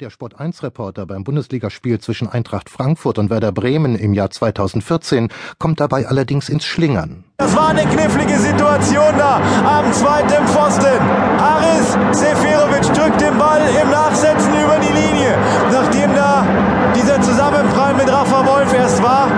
[0.00, 6.06] Der Sport1-Reporter beim Bundesligaspiel zwischen Eintracht Frankfurt und Werder Bremen im Jahr 2014 kommt dabei
[6.06, 7.24] allerdings ins Schlingern.
[7.38, 11.00] Das war eine knifflige Situation da am zweiten Pfosten.
[11.38, 15.36] Haris Seferovic drückt den Ball im Nachsetzen über die Linie,
[15.72, 16.46] nachdem da
[16.94, 19.28] dieser Zusammenprall mit Rafa Wolf erst war.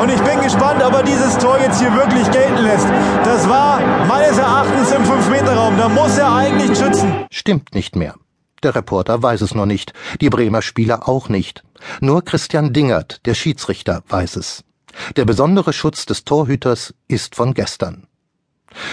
[0.00, 2.88] Und ich bin gespannt, ob er dieses Tor jetzt hier wirklich gelten lässt.
[3.24, 5.76] Das war meines Erachtens im 5-Meter-Raum.
[5.76, 7.26] Da muss er eigentlich schützen.
[7.30, 8.14] Stimmt nicht mehr.
[8.62, 11.64] Der Reporter weiß es noch nicht, die Bremer Spieler auch nicht.
[12.00, 14.64] Nur Christian Dingert, der Schiedsrichter, weiß es.
[15.16, 18.06] Der besondere Schutz des Torhüters ist von gestern.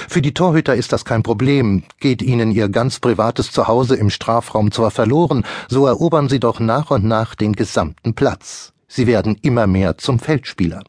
[0.07, 1.83] Für die Torhüter ist das kein Problem.
[1.99, 6.91] Geht ihnen ihr ganz privates Zuhause im Strafraum zwar verloren, so erobern sie doch nach
[6.91, 8.73] und nach den gesamten Platz.
[8.87, 10.83] Sie werden immer mehr zum Feldspieler.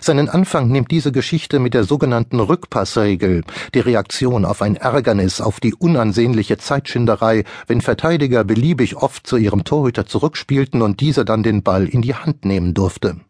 [0.00, 3.42] Seinen Anfang nimmt diese Geschichte mit der sogenannten Rückpassregel,
[3.74, 9.64] die Reaktion auf ein Ärgernis, auf die unansehnliche Zeitschinderei, wenn Verteidiger beliebig oft zu ihrem
[9.64, 13.20] Torhüter zurückspielten und dieser dann den Ball in die Hand nehmen durfte.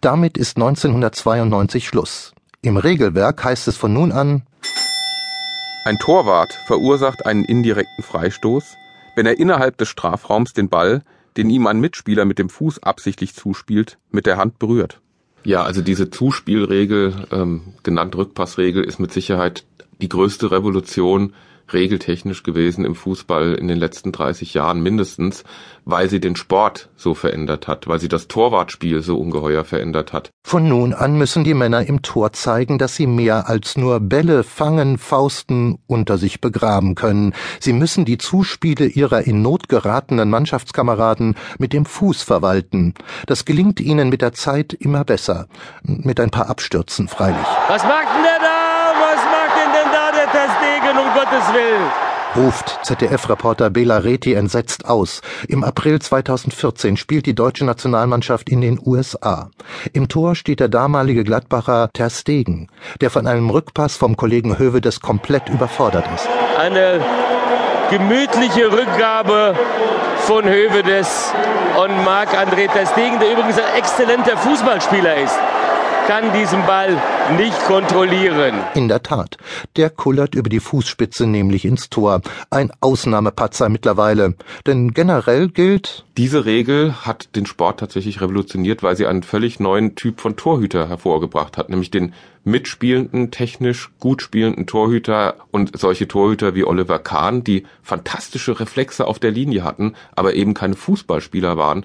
[0.00, 2.32] Damit ist 1992 Schluss.
[2.62, 4.42] Im Regelwerk heißt es von nun an
[5.84, 8.76] Ein Torwart verursacht einen indirekten Freistoß,
[9.16, 11.02] wenn er innerhalb des Strafraums den Ball,
[11.36, 15.00] den ihm ein Mitspieler mit dem Fuß absichtlich zuspielt, mit der Hand berührt.
[15.44, 19.64] Ja, also diese Zuspielregel, ähm, genannt Rückpassregel, ist mit Sicherheit
[20.00, 21.32] die größte Revolution
[21.72, 25.44] regeltechnisch gewesen im Fußball in den letzten 30 Jahren mindestens,
[25.84, 30.30] weil sie den Sport so verändert hat, weil sie das Torwartspiel so ungeheuer verändert hat.
[30.42, 34.42] Von nun an müssen die Männer im Tor zeigen, dass sie mehr als nur Bälle
[34.42, 37.34] fangen, fausten, unter sich begraben können.
[37.60, 42.94] Sie müssen die Zuspiele ihrer in Not geratenen Mannschaftskameraden mit dem Fuß verwalten.
[43.26, 45.46] Das gelingt ihnen mit der Zeit immer besser.
[45.82, 47.46] Mit ein paar Abstürzen freilich.
[47.68, 48.59] Was macht denn der da?
[50.40, 51.90] Der Testegen, um Gottes Willen?
[52.36, 55.20] ruft ZDF-Reporter Bela Reti entsetzt aus.
[55.48, 59.50] Im April 2014 spielt die deutsche Nationalmannschaft in den USA.
[59.92, 62.68] Im Tor steht der damalige Gladbacher Ter Stegen,
[63.00, 66.28] der von einem Rückpass vom Kollegen Hövedes komplett überfordert ist.
[66.58, 67.04] Eine
[67.90, 69.54] gemütliche Rückgabe
[70.20, 71.34] von Hövedes
[71.82, 75.38] und Marc-André Ter Stegen, der übrigens ein exzellenter Fußballspieler ist
[76.06, 77.00] kann diesen Ball
[77.36, 78.54] nicht kontrollieren.
[78.74, 79.36] In der Tat,
[79.76, 82.20] der kullert über die Fußspitze nämlich ins Tor.
[82.50, 84.34] Ein Ausnahmepatzer mittlerweile.
[84.66, 86.04] Denn generell gilt.
[86.16, 90.88] Diese Regel hat den Sport tatsächlich revolutioniert, weil sie einen völlig neuen Typ von Torhüter
[90.88, 92.12] hervorgebracht hat, nämlich den
[92.44, 99.18] mitspielenden, technisch gut spielenden Torhüter und solche Torhüter wie Oliver Kahn, die fantastische Reflexe auf
[99.18, 101.84] der Linie hatten, aber eben keine Fußballspieler waren,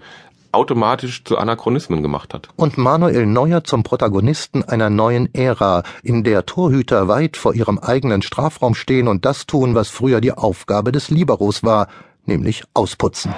[0.55, 2.49] automatisch zu Anachronismen gemacht hat.
[2.55, 8.21] Und Manuel Neuer zum Protagonisten einer neuen Ära, in der Torhüter weit vor ihrem eigenen
[8.21, 11.87] Strafraum stehen und das tun, was früher die Aufgabe des Liberos war,
[12.25, 13.33] nämlich ausputzen.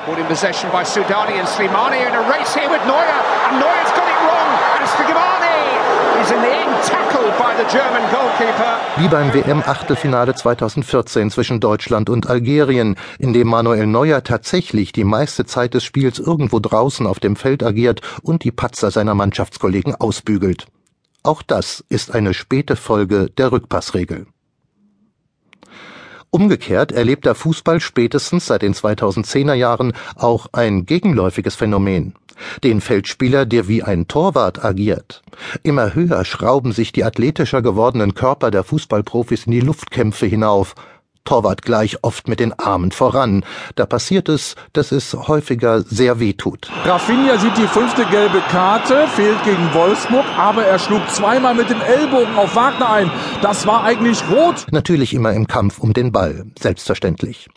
[8.98, 15.46] Wie beim WM-Achtelfinale 2014 zwischen Deutschland und Algerien, in dem Manuel Neuer tatsächlich die meiste
[15.46, 20.68] Zeit des Spiels irgendwo draußen auf dem Feld agiert und die Patzer seiner Mannschaftskollegen ausbügelt.
[21.24, 24.28] Auch das ist eine späte Folge der Rückpassregel.
[26.30, 32.14] Umgekehrt erlebt der Fußball spätestens seit den 2010er Jahren auch ein gegenläufiges Phänomen
[32.64, 35.24] den Feldspieler, der wie ein Torwart agiert.
[35.64, 40.76] Immer höher schrauben sich die athletischer gewordenen Körper der Fußballprofis in die Luftkämpfe hinauf,
[41.28, 43.44] Torwart gleich oft mit den Armen voran.
[43.76, 46.72] Da passiert es, dass es häufiger sehr weh tut.
[46.86, 51.82] Rafinha sieht die fünfte gelbe Karte, fehlt gegen Wolfsburg, aber er schlug zweimal mit dem
[51.82, 53.12] Ellbogen auf Wagner ein.
[53.42, 54.68] Das war eigentlich rot.
[54.72, 57.50] Natürlich immer im Kampf um den Ball, selbstverständlich.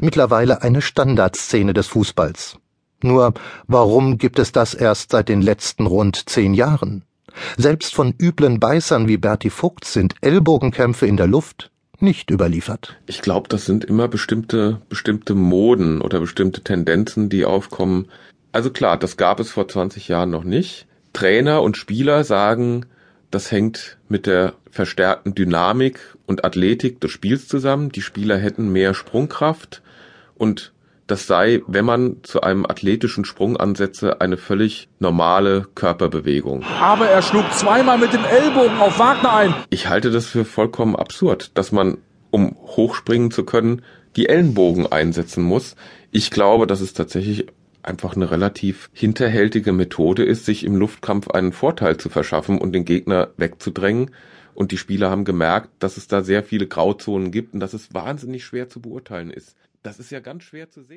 [0.00, 2.56] Mittlerweile eine Standardszene des Fußballs.
[3.02, 3.34] Nur
[3.66, 7.04] warum gibt es das erst seit den letzten rund zehn Jahren?
[7.58, 12.96] Selbst von üblen Beißern wie Berti Vogt sind Ellbogenkämpfe in der Luft nicht überliefert.
[13.06, 18.06] Ich glaube, das sind immer bestimmte, bestimmte Moden oder bestimmte Tendenzen, die aufkommen.
[18.52, 20.86] Also klar, das gab es vor 20 Jahren noch nicht.
[21.12, 22.86] Trainer und Spieler sagen,
[23.30, 27.90] das hängt mit der verstärkten Dynamik und Athletik des Spiels zusammen.
[27.90, 29.82] Die Spieler hätten mehr Sprungkraft
[30.36, 30.72] und
[31.08, 36.62] das sei, wenn man zu einem athletischen Sprung ansetze, eine völlig normale Körperbewegung.
[36.80, 39.54] Aber er schlug zweimal mit dem Ellbogen auf Wagner ein.
[39.70, 41.98] Ich halte das für vollkommen absurd, dass man,
[42.30, 43.82] um hochspringen zu können,
[44.16, 45.76] die Ellenbogen einsetzen muss.
[46.10, 47.46] Ich glaube, dass es tatsächlich
[47.82, 52.84] einfach eine relativ hinterhältige Methode ist, sich im Luftkampf einen Vorteil zu verschaffen und den
[52.84, 54.10] Gegner wegzudrängen.
[54.54, 57.94] Und die Spieler haben gemerkt, dass es da sehr viele Grauzonen gibt und dass es
[57.94, 59.56] wahnsinnig schwer zu beurteilen ist.
[59.82, 60.96] Das ist ja ganz schwer zu sehen.